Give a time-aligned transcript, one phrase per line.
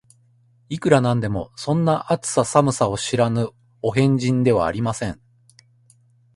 [0.69, 3.49] いくら何でも、そんな、暑さ寒さを知らぬ
[3.83, 5.21] お変人ではありません